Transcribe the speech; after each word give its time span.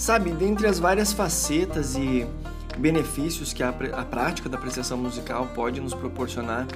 Sabe, 0.00 0.32
dentre 0.32 0.66
as 0.66 0.78
várias 0.78 1.12
facetas 1.12 1.94
e 1.94 2.26
benefícios 2.78 3.52
que 3.52 3.62
a, 3.62 3.68
a 3.68 4.02
prática 4.02 4.48
da 4.48 4.56
apreciação 4.56 4.96
musical 4.96 5.46
pode 5.54 5.78
nos 5.78 5.92
proporcionar, 5.92 6.66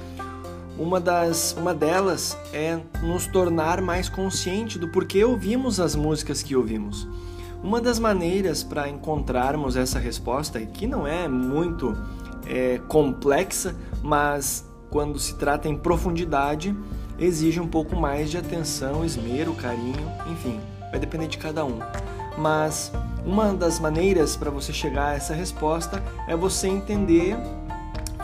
uma, 0.77 0.99
das, 0.99 1.55
uma 1.57 1.73
delas 1.73 2.37
é 2.53 2.79
nos 3.01 3.25
tornar 3.25 3.81
mais 3.81 4.07
consciente 4.07 4.77
do 4.77 4.89
porquê 4.89 5.23
ouvimos 5.23 5.79
as 5.79 5.95
músicas 5.95 6.43
que 6.43 6.55
ouvimos. 6.55 7.07
Uma 7.63 7.81
das 7.81 7.97
maneiras 7.97 8.63
para 8.63 8.87
encontrarmos 8.87 9.75
essa 9.75 9.97
resposta, 9.97 10.61
que 10.61 10.85
não 10.85 11.07
é 11.07 11.27
muito 11.27 11.97
é, 12.45 12.79
complexa, 12.87 13.75
mas 14.03 14.69
quando 14.91 15.17
se 15.17 15.33
trata 15.33 15.67
em 15.67 15.75
profundidade, 15.75 16.77
exige 17.17 17.59
um 17.59 17.67
pouco 17.67 17.95
mais 17.95 18.29
de 18.29 18.37
atenção, 18.37 19.03
esmero, 19.03 19.55
carinho, 19.55 20.11
enfim, 20.31 20.59
vai 20.91 20.99
depender 20.99 21.27
de 21.27 21.39
cada 21.39 21.65
um. 21.65 21.79
Mas 22.37 22.91
uma 23.25 23.53
das 23.53 23.79
maneiras 23.79 24.35
para 24.35 24.51
você 24.51 24.71
chegar 24.71 25.07
a 25.07 25.13
essa 25.15 25.33
resposta 25.33 26.03
é 26.27 26.35
você 26.35 26.67
entender 26.67 27.35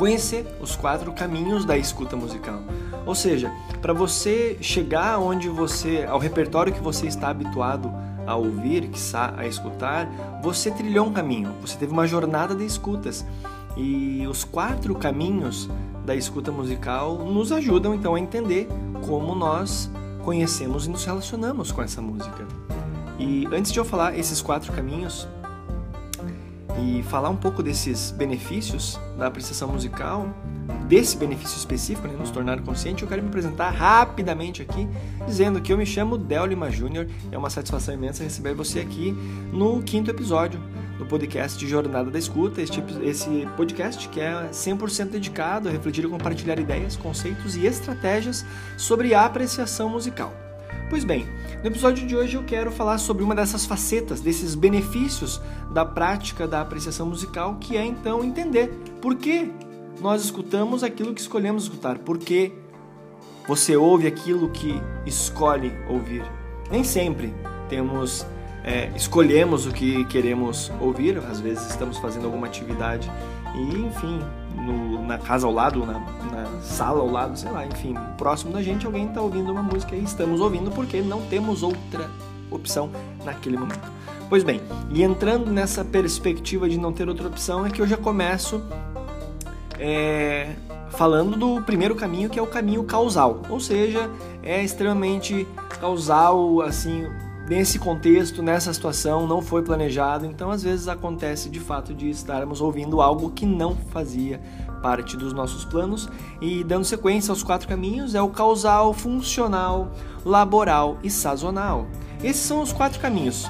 conhecer 0.02 0.48
os 0.60 0.76
quatro 0.76 1.12
caminhos 1.14 1.64
da 1.64 1.78
escuta 1.78 2.16
musical. 2.16 2.60
Ou 3.06 3.14
seja, 3.14 3.52
para 3.82 3.94
você 3.94 4.58
chegar 4.60 5.20
onde 5.20 5.48
você, 5.50 6.06
ao 6.10 6.18
repertório 6.18 6.74
que 6.74 6.82
você 6.82 7.06
está 7.06 7.30
habituado 7.30 7.92
a 8.26 8.36
ouvir, 8.36 8.90
a 9.38 9.46
escutar, 9.46 10.08
você 10.42 10.72
trilhou 10.72 11.06
um 11.06 11.14
caminho, 11.14 11.54
você 11.62 11.78
teve 11.78 11.92
uma 11.92 12.08
jornada 12.08 12.56
de 12.56 12.66
escutas. 12.66 13.26
E 13.78 14.26
os 14.28 14.44
quatro 14.44 14.96
caminhos 14.96 15.70
da 16.06 16.16
escuta 16.16 16.52
musical 16.52 17.20
nos 17.20 17.52
ajudam 17.52 17.94
então 17.94 18.16
a 18.16 18.20
entender 18.20 18.68
como 19.06 19.36
nós 19.36 19.90
conhecemos 20.24 20.88
e 20.88 20.90
nos 20.90 21.06
relacionamos 21.06 21.72
com 21.72 21.82
essa 21.82 22.02
música. 22.02 22.71
E 23.22 23.48
antes 23.54 23.72
de 23.72 23.80
eu 23.80 23.86
falar 23.86 24.18
esses 24.18 24.42
quatro 24.42 24.74
caminhos, 24.74 25.28
e 26.80 27.04
falar 27.04 27.30
um 27.30 27.36
pouco 27.36 27.62
desses 27.62 28.10
benefícios 28.10 29.00
da 29.16 29.28
apreciação 29.28 29.68
musical, 29.68 30.28
desse 30.88 31.16
benefício 31.16 31.56
específico, 31.58 32.08
né, 32.08 32.16
nos 32.18 32.32
tornar 32.32 32.60
consciente, 32.62 33.04
eu 33.04 33.10
quero 33.10 33.22
me 33.22 33.30
apresentar 33.30 33.70
rapidamente 33.70 34.64
aqui, 34.64 34.88
dizendo 35.28 35.62
que 35.62 35.72
eu 35.72 35.78
me 35.78 35.86
chamo 35.86 36.18
Del 36.18 36.48
Lima 36.48 36.72
Júnior. 36.72 37.08
É 37.32 37.38
uma 37.38 37.50
satisfação 37.52 37.94
imensa 37.94 38.24
receber 38.24 38.56
você 38.56 38.80
aqui 38.80 39.12
no 39.54 39.84
quinto 39.84 40.10
episódio 40.10 40.60
do 40.98 41.06
podcast 41.06 41.68
Jornada 41.68 42.10
da 42.10 42.18
Escuta, 42.18 42.60
este, 42.60 42.84
esse 43.04 43.48
podcast 43.56 44.10
que 44.10 44.20
é 44.20 44.50
100% 44.52 45.10
dedicado 45.10 45.70
a 45.70 45.72
refletir 45.72 46.06
e 46.06 46.08
compartilhar 46.08 46.58
ideias, 46.58 46.96
conceitos 46.96 47.56
e 47.56 47.68
estratégias 47.68 48.44
sobre 48.78 49.14
a 49.14 49.26
apreciação 49.26 49.90
musical. 49.90 50.51
Pois 50.92 51.06
bem, 51.06 51.26
no 51.64 51.68
episódio 51.68 52.06
de 52.06 52.18
hoje 52.18 52.36
eu 52.36 52.44
quero 52.44 52.70
falar 52.70 52.98
sobre 52.98 53.24
uma 53.24 53.34
dessas 53.34 53.66
facetas, 53.66 54.20
desses 54.20 54.56
benefícios 54.56 55.42
da 55.72 55.86
prática 55.86 56.46
da 56.46 56.60
apreciação 56.60 57.08
musical, 57.08 57.56
que 57.62 57.78
é 57.78 57.86
então 57.86 58.22
entender 58.22 58.68
por 59.02 59.16
que 59.16 59.50
nós 60.02 60.22
escutamos 60.22 60.84
aquilo 60.84 61.14
que 61.14 61.22
escolhemos 61.22 61.64
escutar, 61.64 61.98
por 62.00 62.18
que 62.18 62.52
você 63.48 63.78
ouve 63.78 64.06
aquilo 64.06 64.50
que 64.50 64.82
escolhe 65.06 65.72
ouvir. 65.88 66.26
Nem 66.70 66.84
sempre 66.84 67.34
temos 67.70 68.26
é, 68.62 68.92
escolhemos 68.94 69.66
o 69.66 69.72
que 69.72 70.04
queremos 70.06 70.70
ouvir, 70.82 71.18
às 71.20 71.40
vezes 71.40 71.70
estamos 71.70 72.00
fazendo 72.00 72.26
alguma 72.26 72.48
atividade 72.48 73.10
e, 73.56 73.86
enfim, 73.86 74.20
no, 74.56 75.06
na 75.06 75.18
casa 75.18 75.46
ao 75.46 75.54
lado, 75.54 75.86
na, 75.86 75.94
na, 75.94 76.62
sala 76.62 77.00
ao 77.00 77.10
lado, 77.10 77.38
sei 77.38 77.52
lá, 77.52 77.66
enfim, 77.66 77.96
próximo 78.18 78.54
da 78.54 78.62
gente 78.62 78.86
alguém 78.86 79.08
está 79.08 79.22
ouvindo 79.22 79.52
uma 79.52 79.64
música 79.64 79.96
e 79.96 80.04
estamos 80.04 80.40
ouvindo 80.40 80.72
porque 80.72 81.02
não 81.02 81.22
temos 81.22 81.64
outra 81.64 82.10
opção 82.50 82.90
naquele 83.24 83.58
momento. 83.58 83.92
Pois 84.30 84.44
bem, 84.44 84.62
e 84.90 85.04
entrando 85.04 85.52
nessa 85.52 85.84
perspectiva 85.84 86.70
de 86.70 86.78
não 86.78 86.94
ter 86.94 87.10
outra 87.10 87.28
opção, 87.28 87.66
é 87.66 87.70
que 87.70 87.82
eu 87.82 87.88
já 87.88 87.98
começo 87.98 88.64
é, 89.78 90.56
falando 90.92 91.36
do 91.36 91.62
primeiro 91.64 91.96
caminho, 91.96 92.30
que 92.30 92.40
é 92.40 92.42
o 92.42 92.48
caminho 92.48 92.84
causal, 92.84 93.42
ou 93.50 93.60
seja, 93.60 94.10
é 94.44 94.64
extremamente 94.64 95.48
causal, 95.80 96.62
assim, 96.62 97.06
nesse 97.52 97.78
contexto, 97.78 98.42
nessa 98.42 98.74
situação, 98.74 99.28
não 99.28 99.42
foi 99.42 99.62
planejado, 99.62 100.26
então 100.26 100.50
às 100.50 100.64
vezes 100.64 100.88
acontece 100.88 101.50
de 101.50 101.60
fato 101.60 101.94
de 101.94 102.10
estarmos 102.10 102.62
ouvindo 102.62 103.02
algo 103.02 103.30
que 103.32 103.46
não 103.46 103.76
fazia 103.76 104.40
parte 104.82 105.18
dos 105.18 105.34
nossos 105.34 105.66
planos 105.66 106.08
e 106.40 106.64
dando 106.64 106.86
sequência 106.86 107.30
aos 107.30 107.44
quatro 107.44 107.68
caminhos 107.68 108.16
é 108.16 108.22
o 108.22 108.30
causal, 108.30 108.94
funcional, 108.94 109.92
laboral 110.24 110.98
e 111.04 111.10
sazonal. 111.10 111.88
Esses 112.24 112.42
são 112.42 112.62
os 112.62 112.72
quatro 112.72 113.02
caminhos 113.02 113.46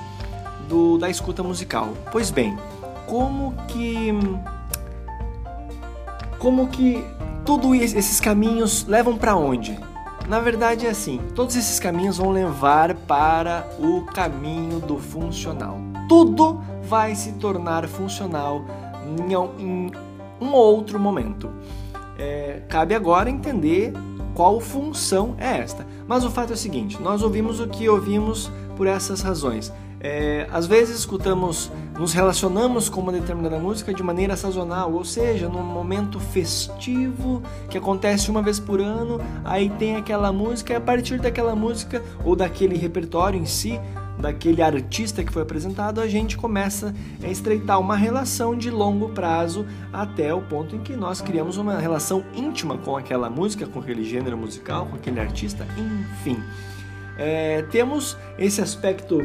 do, 0.68 0.98
da 0.98 1.08
escuta 1.08 1.44
musical. 1.44 1.94
Pois 2.12 2.32
bem, 2.32 2.58
como 3.06 3.54
que 3.68 4.10
como 6.40 6.70
que 6.70 7.06
todos 7.46 7.72
esses 7.80 8.20
caminhos 8.20 8.84
levam 8.88 9.16
para 9.16 9.36
onde? 9.36 9.78
Na 10.32 10.40
verdade 10.40 10.88
é 10.88 10.90
assim, 10.90 11.20
todos 11.36 11.58
esses 11.58 11.78
caminhos 11.78 12.16
vão 12.18 12.32
levar 12.32 12.96
para 12.96 13.68
o 13.78 14.06
caminho 14.06 14.80
do 14.80 14.98
funcional. 14.98 15.78
Tudo 16.08 16.62
vai 16.84 17.16
se 17.16 17.34
tornar 17.34 17.86
funcional 17.86 18.64
em 19.60 19.92
um 20.40 20.54
outro 20.54 20.98
momento. 20.98 21.52
É, 22.18 22.62
cabe 22.70 22.96
agora 22.96 23.30
entender 23.30 23.92
qual 24.34 24.62
função 24.62 25.36
é 25.38 25.58
esta. 25.58 25.86
Mas 26.08 26.24
o 26.24 26.32
fato 26.32 26.52
é 26.52 26.54
o 26.54 26.58
seguinte: 26.58 27.02
nós 27.02 27.22
ouvimos 27.22 27.60
o 27.60 27.68
que 27.68 27.90
ouvimos 27.90 28.50
por 28.78 28.88
essas 28.88 29.22
razões. 29.22 29.74
É, 30.04 30.48
às 30.52 30.66
vezes 30.66 30.98
escutamos, 30.98 31.72
nos 31.98 32.12
relacionamos 32.12 32.90
com 32.90 33.02
uma 33.02 33.12
determinada 33.12 33.60
música 33.60 33.94
de 33.94 34.02
maneira 34.02 34.36
sazonal, 34.36 34.92
ou 34.92 35.06
seja, 35.06 35.48
num 35.48 35.62
momento 35.62 36.20
festivo 36.20 37.44
que 37.70 37.78
acontece 37.78 38.32
uma 38.32 38.42
vez 38.42 38.60
por 38.60 38.82
ano, 38.82 39.22
aí 39.46 39.70
tem 39.70 39.96
aquela 39.96 40.32
música 40.32 40.74
e 40.74 40.76
a 40.76 40.82
partir 40.82 41.20
daquela 41.20 41.56
música 41.56 42.02
ou 42.26 42.36
daquele 42.36 42.76
repertório 42.76 43.40
em 43.40 43.46
si, 43.46 43.80
daquele 44.18 44.64
artista 44.64 45.24
que 45.24 45.32
foi 45.32 45.44
apresentado, 45.44 46.02
a 46.02 46.08
gente 46.08 46.36
começa 46.36 46.96
a 47.24 47.28
estreitar 47.28 47.80
uma 47.80 47.96
relação 47.96 48.58
de 48.58 48.72
longo 48.72 49.10
prazo 49.10 49.68
até 49.94 50.34
o 50.34 50.42
ponto 50.42 50.76
em 50.76 50.80
que 50.80 50.96
nós 50.96 51.22
criamos 51.22 51.58
uma 51.58 51.78
relação 51.78 52.24
íntima 52.36 52.76
com 52.76 52.98
aquela 52.98 53.30
música, 53.30 53.68
com 53.68 53.80
aquele 53.80 54.04
gênero 54.04 54.38
musical, 54.38 54.88
com 54.88 54.96
aquele 54.96 55.20
artista, 55.20 55.68
enfim. 55.78 56.42
É, 57.18 57.62
temos 57.64 58.18
esse 58.40 58.62
aspecto 58.62 59.20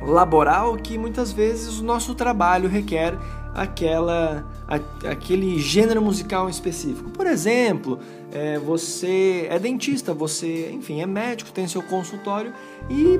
laboral 0.00 0.76
que 0.76 0.98
muitas 0.98 1.32
vezes 1.32 1.80
o 1.80 1.84
nosso 1.84 2.14
trabalho 2.14 2.68
requer 2.68 3.16
aquela 3.54 4.44
a, 4.68 5.10
aquele 5.10 5.58
gênero 5.58 6.02
musical 6.02 6.48
específico. 6.48 7.10
Por 7.10 7.26
exemplo, 7.26 7.98
é, 8.32 8.58
você 8.58 9.46
é 9.50 9.58
dentista, 9.58 10.12
você, 10.12 10.70
enfim, 10.72 11.00
é 11.00 11.06
médico, 11.06 11.50
tem 11.50 11.66
seu 11.66 11.82
consultório 11.82 12.52
e 12.90 13.18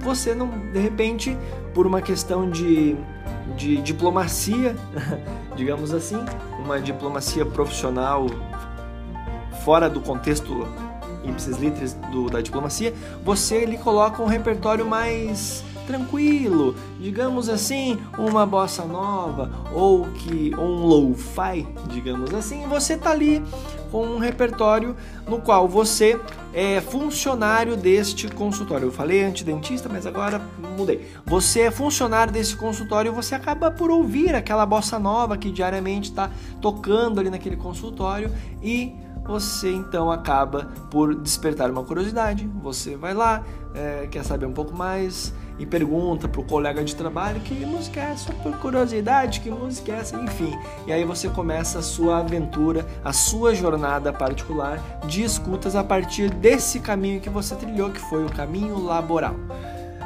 você 0.00 0.34
não, 0.34 0.48
de 0.72 0.78
repente, 0.78 1.36
por 1.74 1.86
uma 1.86 2.00
questão 2.00 2.50
de, 2.50 2.96
de 3.56 3.76
diplomacia, 3.78 4.74
digamos 5.56 5.92
assim, 5.92 6.18
uma 6.58 6.80
diplomacia 6.80 7.44
profissional 7.44 8.26
fora 9.64 9.88
do 9.88 10.00
contexto 10.00 10.66
ipsis 11.24 11.58
litteris 11.58 11.94
do, 12.10 12.30
da 12.30 12.40
diplomacia, 12.40 12.94
você 13.24 13.64
lhe 13.64 13.76
coloca 13.76 14.22
um 14.22 14.26
repertório 14.26 14.86
mais 14.86 15.62
tranquilo, 15.88 16.74
digamos 17.00 17.48
assim, 17.48 17.98
uma 18.18 18.44
bossa 18.44 18.84
nova 18.84 19.50
ou 19.72 20.04
que 20.04 20.54
um 20.54 20.84
lo-fi, 20.84 21.66
digamos 21.88 22.34
assim, 22.34 22.66
você 22.68 22.94
tá 22.94 23.10
ali 23.10 23.42
com 23.90 24.06
um 24.06 24.18
repertório 24.18 24.94
no 25.26 25.40
qual 25.40 25.66
você 25.66 26.20
é 26.52 26.78
funcionário 26.82 27.74
deste 27.74 28.28
consultório. 28.28 28.88
Eu 28.88 28.92
falei 28.92 29.24
antidentista, 29.24 29.88
mas 29.88 30.04
agora 30.04 30.42
mudei. 30.76 31.08
Você 31.24 31.60
é 31.62 31.70
funcionário 31.70 32.30
desse 32.30 32.54
consultório 32.54 33.10
e 33.10 33.14
você 33.14 33.34
acaba 33.34 33.70
por 33.70 33.90
ouvir 33.90 34.34
aquela 34.34 34.66
bossa 34.66 34.98
nova 34.98 35.38
que 35.38 35.50
diariamente 35.50 36.10
está 36.10 36.30
tocando 36.60 37.18
ali 37.18 37.30
naquele 37.30 37.56
consultório 37.56 38.30
e 38.62 38.94
você 39.28 39.70
então 39.70 40.10
acaba 40.10 40.68
por 40.90 41.14
despertar 41.14 41.70
uma 41.70 41.84
curiosidade. 41.84 42.50
Você 42.62 42.96
vai 42.96 43.12
lá, 43.12 43.44
é, 43.74 44.08
quer 44.10 44.24
saber 44.24 44.46
um 44.46 44.52
pouco 44.52 44.74
mais 44.74 45.34
e 45.58 45.66
pergunta 45.66 46.26
pro 46.26 46.42
colega 46.42 46.82
de 46.82 46.96
trabalho 46.96 47.40
que 47.40 47.54
música 47.66 48.00
é 48.00 48.12
essa, 48.12 48.32
por 48.32 48.56
curiosidade, 48.56 49.40
que 49.40 49.50
música 49.50 49.92
é 49.92 49.96
essa, 49.96 50.16
enfim. 50.16 50.56
E 50.86 50.92
aí 50.92 51.04
você 51.04 51.28
começa 51.28 51.80
a 51.80 51.82
sua 51.82 52.20
aventura, 52.20 52.86
a 53.04 53.12
sua 53.12 53.54
jornada 53.54 54.12
particular 54.14 54.80
de 55.06 55.22
escutas 55.22 55.76
a 55.76 55.84
partir 55.84 56.30
desse 56.30 56.80
caminho 56.80 57.20
que 57.20 57.28
você 57.28 57.54
trilhou, 57.54 57.90
que 57.90 58.00
foi 58.00 58.24
o 58.24 58.32
caminho 58.32 58.82
laboral. 58.82 59.34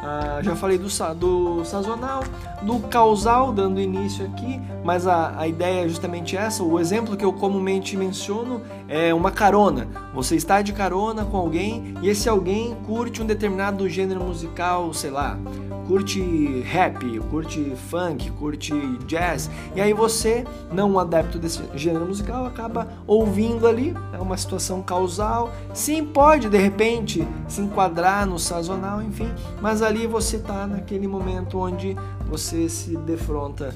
Ah, 0.04 0.40
já 0.42 0.56
falei 0.56 0.76
do, 0.78 0.88
do 1.14 1.64
sazonal, 1.64 2.24
do 2.60 2.80
causal, 2.88 3.52
dando 3.52 3.80
início 3.80 4.26
aqui, 4.26 4.60
mas 4.82 5.06
a, 5.06 5.38
a 5.38 5.46
ideia 5.46 5.84
é 5.84 5.88
justamente 5.88 6.36
essa. 6.36 6.64
O 6.64 6.80
exemplo 6.80 7.16
que 7.16 7.24
eu 7.24 7.32
comumente 7.32 7.96
menciono 7.96 8.60
é 8.92 9.14
uma 9.14 9.30
carona. 9.30 9.88
Você 10.12 10.36
está 10.36 10.60
de 10.60 10.74
carona 10.74 11.24
com 11.24 11.38
alguém 11.38 11.94
e 12.02 12.10
esse 12.10 12.28
alguém 12.28 12.76
curte 12.86 13.22
um 13.22 13.26
determinado 13.26 13.88
gênero 13.88 14.22
musical, 14.22 14.92
sei 14.92 15.10
lá, 15.10 15.38
curte 15.86 16.60
rap, 16.60 17.18
curte 17.30 17.72
funk, 17.88 18.30
curte 18.32 18.74
jazz, 19.06 19.50
e 19.74 19.80
aí 19.80 19.94
você, 19.94 20.44
não 20.70 20.92
um 20.92 20.98
adepto 20.98 21.38
desse 21.38 21.62
gênero 21.74 22.04
musical, 22.04 22.44
acaba 22.44 22.86
ouvindo 23.06 23.66
ali, 23.66 23.94
é 24.12 24.18
uma 24.18 24.36
situação 24.36 24.82
causal. 24.82 25.50
Sim, 25.72 26.04
pode 26.04 26.50
de 26.50 26.58
repente 26.58 27.26
se 27.48 27.62
enquadrar 27.62 28.26
no 28.26 28.38
sazonal, 28.38 29.02
enfim, 29.02 29.32
mas 29.62 29.80
ali 29.80 30.06
você 30.06 30.36
está 30.36 30.66
naquele 30.66 31.08
momento 31.08 31.58
onde 31.58 31.96
você 32.28 32.68
se 32.68 32.94
defronta 32.98 33.74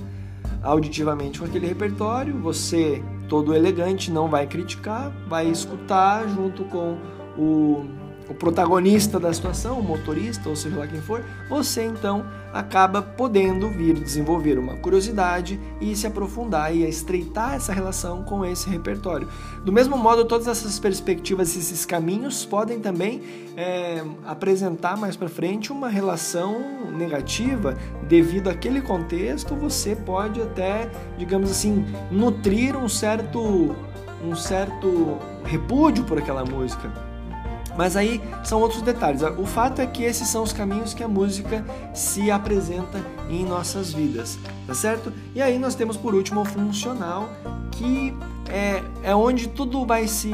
auditivamente 0.66 1.38
com 1.38 1.44
aquele 1.44 1.66
repertório, 1.66 2.36
você 2.38 3.02
todo 3.28 3.54
elegante 3.54 4.10
não 4.10 4.28
vai 4.28 4.46
criticar, 4.46 5.12
vai 5.28 5.46
escutar 5.48 6.28
junto 6.28 6.64
com 6.64 6.98
o 7.38 7.86
o 8.28 8.34
protagonista 8.34 9.20
da 9.20 9.32
situação, 9.32 9.78
o 9.78 9.82
motorista, 9.82 10.48
ou 10.48 10.56
seja 10.56 10.76
lá 10.76 10.86
quem 10.86 11.00
for, 11.00 11.24
você 11.48 11.84
então 11.84 12.26
acaba 12.52 13.00
podendo 13.00 13.68
vir 13.68 13.94
desenvolver 13.94 14.58
uma 14.58 14.76
curiosidade 14.76 15.60
e 15.80 15.94
se 15.94 16.06
aprofundar 16.06 16.74
e 16.74 16.88
estreitar 16.88 17.54
essa 17.54 17.72
relação 17.72 18.22
com 18.22 18.44
esse 18.44 18.68
repertório. 18.68 19.28
Do 19.64 19.72
mesmo 19.72 19.96
modo, 19.96 20.24
todas 20.24 20.48
essas 20.48 20.78
perspectivas, 20.78 21.56
esses 21.56 21.84
caminhos 21.84 22.44
podem 22.44 22.80
também 22.80 23.22
é, 23.56 24.02
apresentar 24.24 24.96
mais 24.96 25.16
para 25.16 25.28
frente 25.28 25.70
uma 25.70 25.88
relação 25.88 26.90
negativa 26.96 27.76
devido 28.08 28.48
àquele 28.48 28.80
contexto. 28.80 29.54
Você 29.54 29.94
pode 29.94 30.40
até, 30.40 30.90
digamos 31.16 31.50
assim, 31.50 31.84
nutrir 32.10 32.76
um 32.76 32.88
certo 32.88 33.74
um 34.24 34.34
certo 34.34 35.18
repúdio 35.44 36.02
por 36.04 36.18
aquela 36.18 36.42
música 36.42 37.05
mas 37.76 37.96
aí 37.96 38.20
são 38.44 38.60
outros 38.60 38.82
detalhes. 38.82 39.22
O 39.22 39.46
fato 39.46 39.80
é 39.80 39.86
que 39.86 40.02
esses 40.02 40.28
são 40.28 40.42
os 40.42 40.52
caminhos 40.52 40.94
que 40.94 41.02
a 41.02 41.08
música 41.08 41.64
se 41.94 42.30
apresenta 42.30 43.04
em 43.28 43.44
nossas 43.44 43.92
vidas, 43.92 44.38
tá 44.66 44.74
certo? 44.74 45.12
E 45.34 45.42
aí 45.42 45.58
nós 45.58 45.74
temos 45.74 45.96
por 45.96 46.14
último 46.14 46.40
o 46.40 46.44
funcional, 46.44 47.28
que 47.72 48.14
é, 48.48 48.82
é 49.02 49.14
onde 49.14 49.48
tudo 49.48 49.84
vai 49.84 50.08
se, 50.08 50.30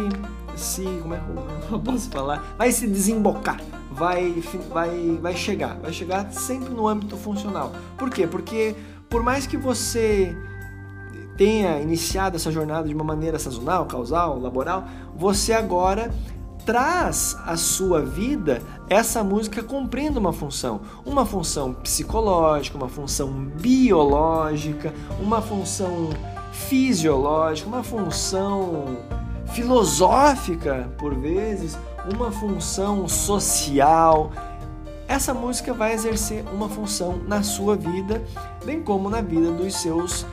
se. 0.55 0.83
Como 1.03 1.15
é 1.15 1.19
que 1.19 1.73
eu 1.73 1.81
posso 1.81 2.11
falar? 2.11 2.55
Vai 2.56 2.73
se 2.73 2.87
desembocar. 2.87 3.61
Vai, 3.91 4.43
vai, 4.71 5.19
vai 5.21 5.37
chegar, 5.37 5.77
vai 5.77 5.93
chegar 5.93 6.33
sempre 6.33 6.71
no 6.71 6.88
âmbito 6.88 7.17
funcional. 7.17 7.73
Por 7.99 8.09
quê? 8.09 8.27
Porque 8.27 8.75
por 9.09 9.23
mais 9.23 9.47
que 9.47 9.59
você 9.59 10.35
tenha 11.37 11.81
iniciado 11.81 12.37
essa 12.37 12.50
jornada 12.50 12.88
de 12.88 12.95
uma 12.95 13.05
maneira 13.05 13.38
sazonal, 13.38 13.87
causal, 13.87 14.38
laboral, 14.38 14.85
você 15.15 15.53
agora 15.53 16.11
traz 16.64 17.37
à 17.47 17.56
sua 17.56 18.03
vida 18.03 18.62
essa 18.88 19.23
música 19.23 19.62
cumprindo 19.62 20.19
uma 20.19 20.32
função, 20.32 20.81
uma 21.05 21.25
função 21.25 21.73
psicológica, 21.73 22.76
uma 22.76 22.88
função 22.88 23.31
biológica, 23.31 24.93
uma 25.20 25.41
função 25.41 26.11
fisiológica, 26.53 27.69
uma 27.69 27.82
função 27.82 28.99
filosófica, 29.53 30.91
por 30.99 31.14
vezes, 31.14 31.79
uma 32.12 32.31
função 32.31 33.06
social. 33.09 34.32
Essa 35.06 35.35
música 35.35 35.75
vai 35.75 35.93
exercer 35.93 36.44
uma 36.53 36.69
função 36.69 37.20
na 37.26 37.43
sua 37.43 37.76
vida, 37.76 38.23
bem 38.64 38.82
como 38.82 39.11
na 39.11 39.20
vida 39.20 39.53
dos 39.53 39.75
seus 39.75 40.25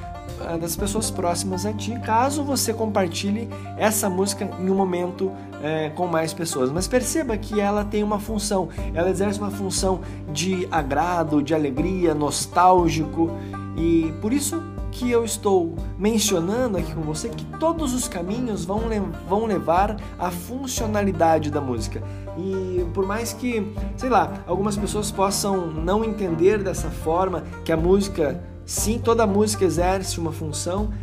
ah, 0.42 0.58
das 0.58 0.76
pessoas 0.76 1.12
próximas 1.12 1.66
a 1.66 1.74
ti, 1.74 2.00
caso 2.00 2.44
você 2.44 2.74
compartilhe 2.74 3.50
essa 3.78 4.10
música 4.10 4.46
em 4.60 4.70
um 4.70 4.76
momento 4.76 5.32
é, 5.62 5.90
com 5.90 6.08
mais 6.08 6.34
pessoas. 6.34 6.72
Mas 6.72 6.88
perceba 6.88 7.38
que 7.38 7.60
ela 7.60 7.84
tem 7.84 8.04
uma 8.04 8.20
função, 8.20 8.70
ela 8.94 9.10
exerce 9.10 9.40
uma 9.40 9.52
função 9.52 10.02
de 10.32 10.68
agrado, 10.72 11.42
de 11.42 11.54
alegria, 11.54 12.14
nostálgico 12.14 13.32
e 13.76 14.14
por 14.22 14.34
isso 14.34 14.62
que 14.92 15.10
eu 15.10 15.24
estou 15.24 15.76
mencionando 15.98 16.78
aqui 16.78 16.94
com 16.94 17.02
você 17.02 17.30
que 17.30 17.46
todos 17.60 17.94
os 17.94 18.08
caminhos 18.08 18.66
vão, 18.66 18.90
le 18.90 19.00
vão 19.28 19.46
levar 19.46 19.96
à 20.18 20.32
funcionalidade 20.32 21.52
da 21.52 21.62
música. 21.62 22.02
E 22.38 22.86
por 22.94 23.06
mais 23.06 23.32
que, 23.32 23.72
sei 23.96 24.10
lá, 24.10 24.44
algumas 24.48 24.76
pessoas 24.76 25.12
possam 25.12 25.68
não 25.68 26.04
entender 26.04 26.64
dessa 26.64 26.90
forma 26.90 27.44
que 27.64 27.72
a 27.72 27.78
música 27.78 28.42
Sim, 28.70 29.00
toda 29.00 29.26
música 29.26 29.66
exerce 29.66 30.20
uma 30.20 30.32
função. 30.32 30.94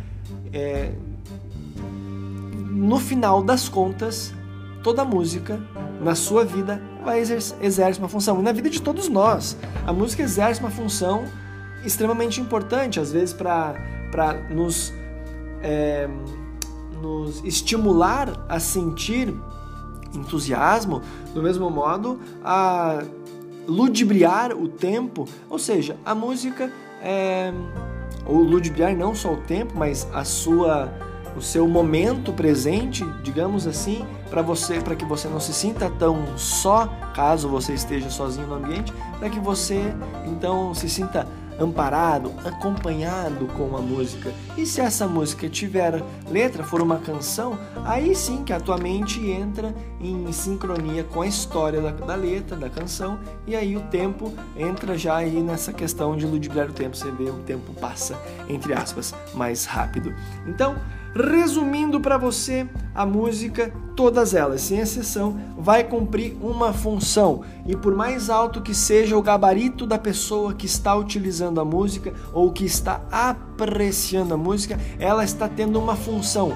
É... 0.53 0.93
No 2.71 2.97
final 2.97 3.43
das 3.43 3.67
contas, 3.67 4.33
toda 4.87 5.03
música 5.03 5.59
na 6.01 6.15
sua 6.15 6.45
vida 6.45 6.81
vai 7.03 7.19
exerce, 7.19 7.99
uma 7.99 8.07
função. 8.07 8.39
E 8.39 8.41
na 8.41 8.53
vida 8.53 8.69
de 8.69 8.81
todos 8.81 9.09
nós, 9.09 9.57
a 9.85 9.91
música 9.91 10.23
exerce 10.23 10.61
uma 10.61 10.71
função 10.71 11.25
extremamente 11.83 12.39
importante, 12.39 12.97
às 12.97 13.11
vezes 13.11 13.33
para 13.33 13.75
nos, 14.49 14.93
é, 15.61 16.07
nos 17.01 17.43
estimular 17.43 18.45
a 18.47 18.61
sentir 18.61 19.35
entusiasmo, 20.13 21.01
do 21.33 21.43
mesmo 21.43 21.69
modo 21.69 22.21
a 22.41 23.03
ludibriar 23.67 24.53
o 24.53 24.69
tempo, 24.69 25.27
ou 25.49 25.59
seja, 25.59 25.97
a 26.05 26.15
música 26.15 26.71
é, 27.03 27.51
o 28.25 28.37
ludibriar 28.37 28.95
não 28.95 29.13
só 29.13 29.33
o 29.33 29.37
tempo, 29.41 29.73
mas 29.75 30.07
a 30.13 30.23
sua 30.23 30.89
o 31.37 31.41
seu 31.41 31.67
momento 31.67 32.33
presente, 32.33 33.05
digamos 33.21 33.67
assim, 33.67 34.05
para 34.29 34.41
você, 34.41 34.79
para 34.81 34.95
que 34.95 35.05
você 35.05 35.27
não 35.27 35.39
se 35.39 35.53
sinta 35.53 35.89
tão 35.89 36.37
só, 36.37 36.87
caso 37.13 37.47
você 37.47 37.73
esteja 37.73 38.09
sozinho 38.09 38.47
no 38.47 38.55
ambiente, 38.55 38.91
para 39.19 39.29
que 39.29 39.39
você 39.39 39.93
então 40.25 40.73
se 40.73 40.89
sinta 40.89 41.27
amparado, 41.59 42.31
acompanhado 42.45 43.47
com 43.57 43.75
a 43.75 43.81
música. 43.81 44.31
E 44.55 44.65
se 44.65 44.81
essa 44.81 45.07
música 45.07 45.49
tiver 45.49 46.03
letra, 46.29 46.63
for 46.63 46.81
uma 46.81 46.97
canção, 46.97 47.57
aí 47.83 48.15
sim 48.15 48.43
que 48.43 48.53
a 48.53 48.59
tua 48.59 48.77
mente 48.77 49.19
entra 49.29 49.73
em 49.99 50.31
sincronia 50.31 51.03
com 51.03 51.21
a 51.21 51.27
história 51.27 51.81
da, 51.81 51.91
da 51.91 52.15
letra, 52.15 52.55
da 52.55 52.69
canção, 52.69 53.19
e 53.45 53.55
aí 53.55 53.75
o 53.75 53.81
tempo 53.81 54.31
entra 54.55 54.97
já 54.97 55.17
aí 55.17 55.41
nessa 55.41 55.73
questão 55.73 56.15
de 56.15 56.25
ludibriar 56.25 56.69
o 56.69 56.73
tempo. 56.73 56.95
Você 56.95 57.11
vê 57.11 57.29
o 57.29 57.39
tempo 57.39 57.73
passa, 57.73 58.15
entre 58.47 58.73
aspas, 58.73 59.13
mais 59.33 59.65
rápido. 59.65 60.13
Então, 60.45 60.75
Resumindo 61.15 61.99
para 61.99 62.17
você, 62.17 62.67
a 62.93 63.05
música, 63.05 63.71
todas 63.95 64.33
elas, 64.33 64.61
sem 64.61 64.79
exceção, 64.79 65.37
vai 65.57 65.83
cumprir 65.83 66.37
uma 66.41 66.71
função. 66.71 67.41
E 67.65 67.75
por 67.75 67.95
mais 67.95 68.29
alto 68.29 68.61
que 68.61 68.73
seja 68.73 69.17
o 69.17 69.21
gabarito 69.21 69.85
da 69.85 69.97
pessoa 69.97 70.53
que 70.53 70.65
está 70.65 70.95
utilizando 70.95 71.59
a 71.59 71.65
música 71.65 72.13
ou 72.33 72.51
que 72.51 72.65
está 72.65 73.01
apreciando 73.11 74.33
a 74.33 74.37
música, 74.37 74.79
ela 74.99 75.23
está 75.23 75.47
tendo 75.47 75.79
uma 75.79 75.95
função. 75.95 76.55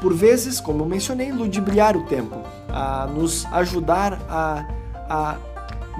Por 0.00 0.14
vezes, 0.14 0.60
como 0.60 0.82
eu 0.82 0.88
mencionei, 0.88 1.30
ludibriar 1.30 1.96
o 1.96 2.06
tempo, 2.06 2.36
a 2.68 3.06
nos 3.06 3.44
ajudar 3.52 4.18
a, 4.28 4.66
a 5.08 5.36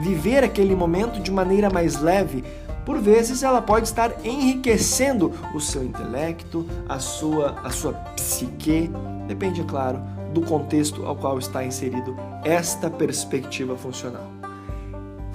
viver 0.00 0.42
aquele 0.42 0.74
momento 0.74 1.20
de 1.20 1.30
maneira 1.30 1.68
mais 1.68 2.00
leve, 2.00 2.42
por 2.84 2.98
vezes 2.98 3.42
ela 3.42 3.60
pode 3.60 3.86
estar 3.86 4.24
enriquecendo 4.24 5.32
o 5.54 5.60
seu 5.60 5.84
intelecto, 5.84 6.66
a 6.88 6.98
sua, 6.98 7.60
a 7.62 7.70
sua 7.70 7.92
psique, 8.16 8.90
depende, 9.26 9.60
é 9.60 9.64
claro, 9.64 10.00
do 10.32 10.40
contexto 10.42 11.04
ao 11.06 11.16
qual 11.16 11.38
está 11.38 11.64
inserido 11.64 12.16
esta 12.44 12.88
perspectiva 12.88 13.76
funcional. 13.76 14.30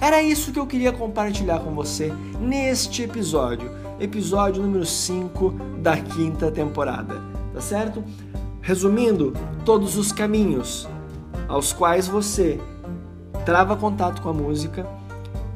Era 0.00 0.22
isso 0.22 0.52
que 0.52 0.58
eu 0.58 0.66
queria 0.66 0.92
compartilhar 0.92 1.60
com 1.60 1.74
você 1.74 2.12
neste 2.38 3.02
episódio, 3.02 3.70
episódio 3.98 4.62
número 4.62 4.84
5 4.84 5.50
da 5.80 5.96
quinta 5.96 6.50
temporada, 6.50 7.22
tá 7.54 7.60
certo? 7.60 8.04
Resumindo, 8.60 9.32
todos 9.64 9.96
os 9.96 10.12
caminhos 10.12 10.88
aos 11.48 11.72
quais 11.72 12.06
você 12.06 12.60
trava 13.44 13.76
contato 13.76 14.20
com 14.20 14.28
a 14.28 14.32
música 14.34 14.86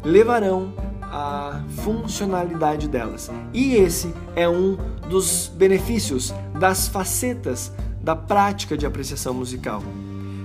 levarão 0.05 0.73
a 1.11 1.63
funcionalidade 1.83 2.89
delas. 2.89 3.31
E 3.53 3.75
esse 3.75 4.15
é 4.37 4.49
um 4.49 4.77
dos 5.09 5.51
benefícios, 5.55 6.33
das 6.59 6.89
facetas 6.89 7.73
da 8.01 8.15
prática 8.15 8.77
de 8.77 8.87
apreciação 8.87 9.35
musical. 9.35 9.83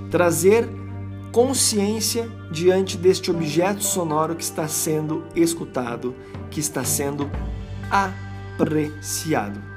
Trazer 0.10 0.68
consciência 1.32 2.30
diante 2.52 2.98
deste 2.98 3.30
objeto 3.30 3.84
sonoro 3.84 4.36
que 4.36 4.44
está 4.44 4.68
sendo 4.68 5.24
escutado, 5.36 6.16
que 6.50 6.60
está 6.60 6.84
sendo 6.84 7.30
apreciado. 7.92 9.75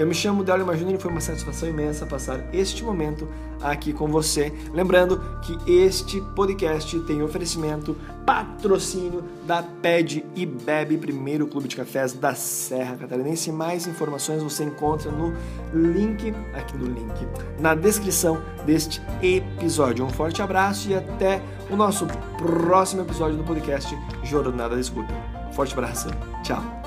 Eu 0.00 0.06
me 0.06 0.14
chamo 0.14 0.42
Délio 0.42 0.64
Majuna 0.64 0.92
e 0.92 0.98
foi 0.98 1.10
uma 1.10 1.20
satisfação 1.20 1.68
imensa 1.68 2.06
passar 2.06 2.42
este 2.54 2.82
momento 2.82 3.28
aqui 3.60 3.92
com 3.92 4.08
você. 4.08 4.50
Lembrando 4.72 5.20
que 5.42 5.58
este 5.70 6.22
podcast 6.34 6.98
tem 7.00 7.22
oferecimento, 7.22 7.94
patrocínio 8.24 9.22
da 9.46 9.62
PED 9.62 10.24
e 10.34 10.46
Bebe, 10.46 10.96
primeiro 10.96 11.46
clube 11.46 11.68
de 11.68 11.76
cafés 11.76 12.14
da 12.14 12.34
Serra 12.34 12.96
Catarinense. 12.96 13.52
Mais 13.52 13.86
informações 13.86 14.42
você 14.42 14.64
encontra 14.64 15.10
no 15.10 15.34
link, 15.74 16.32
aqui 16.54 16.78
no 16.78 16.86
link, 16.86 17.28
na 17.58 17.74
descrição 17.74 18.40
deste 18.64 19.02
episódio. 19.22 20.02
Um 20.02 20.08
forte 20.08 20.40
abraço 20.40 20.88
e 20.88 20.94
até 20.94 21.42
o 21.68 21.76
nosso 21.76 22.06
próximo 22.38 23.02
episódio 23.02 23.36
do 23.36 23.44
podcast 23.44 23.94
Jornada 24.24 24.76
da 24.76 24.80
Escuta. 24.80 25.12
Forte 25.52 25.74
abraço, 25.74 26.08
tchau! 26.42 26.79